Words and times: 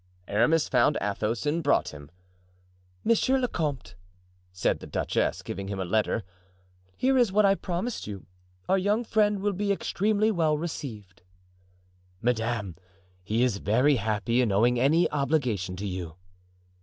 Aramis 0.27 0.67
found 0.67 0.97
Athos 0.99 1.45
and 1.45 1.61
brought 1.61 1.89
him. 1.89 2.09
"Monsieur 3.03 3.37
le 3.37 3.47
comte," 3.47 3.93
said 4.51 4.79
the 4.79 4.87
duchess, 4.87 5.43
giving 5.43 5.67
him 5.67 5.79
a 5.79 5.85
letter, 5.85 6.23
"here 6.97 7.19
is 7.19 7.31
what 7.31 7.45
I 7.45 7.53
promised 7.53 8.07
you; 8.07 8.25
our 8.67 8.79
young 8.79 9.03
friend 9.03 9.41
will 9.41 9.53
be 9.53 9.71
extremely 9.71 10.31
well 10.31 10.57
received." 10.57 11.21
"Madame, 12.19 12.75
he 13.23 13.43
is 13.43 13.57
very 13.57 13.97
happy 13.97 14.41
in 14.41 14.51
owing 14.51 14.79
any 14.79 15.07
obligation 15.11 15.75
to 15.75 15.85
you." 15.85 16.15